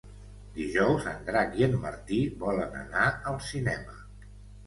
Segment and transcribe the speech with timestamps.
[0.53, 3.97] Dijous en Drac i en Martí volen anar al cinema.